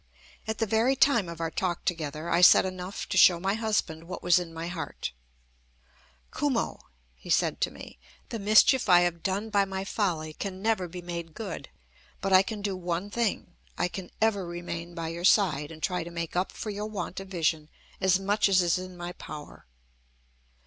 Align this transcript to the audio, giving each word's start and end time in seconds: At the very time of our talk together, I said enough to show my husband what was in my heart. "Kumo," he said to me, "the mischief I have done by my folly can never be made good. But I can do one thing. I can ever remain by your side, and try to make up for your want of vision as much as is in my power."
At 0.47 0.57
the 0.57 0.65
very 0.65 0.95
time 0.95 1.29
of 1.29 1.39
our 1.39 1.51
talk 1.51 1.85
together, 1.85 2.27
I 2.27 2.41
said 2.41 2.65
enough 2.65 3.07
to 3.07 3.17
show 3.19 3.39
my 3.39 3.53
husband 3.53 4.05
what 4.07 4.23
was 4.23 4.39
in 4.39 4.51
my 4.51 4.65
heart. 4.65 5.11
"Kumo," 6.35 6.79
he 7.13 7.29
said 7.29 7.61
to 7.61 7.69
me, 7.69 7.99
"the 8.29 8.39
mischief 8.39 8.89
I 8.89 9.01
have 9.01 9.21
done 9.21 9.51
by 9.51 9.63
my 9.63 9.85
folly 9.85 10.33
can 10.33 10.59
never 10.59 10.87
be 10.87 11.03
made 11.03 11.35
good. 11.35 11.69
But 12.19 12.33
I 12.33 12.41
can 12.41 12.63
do 12.63 12.75
one 12.75 13.11
thing. 13.11 13.53
I 13.77 13.87
can 13.89 14.09
ever 14.19 14.43
remain 14.47 14.95
by 14.95 15.09
your 15.09 15.23
side, 15.23 15.69
and 15.71 15.83
try 15.83 16.03
to 16.03 16.09
make 16.09 16.35
up 16.35 16.51
for 16.51 16.71
your 16.71 16.87
want 16.87 17.19
of 17.19 17.27
vision 17.27 17.69
as 17.99 18.19
much 18.19 18.49
as 18.49 18.63
is 18.63 18.79
in 18.79 18.97
my 18.97 19.11
power." 19.11 19.67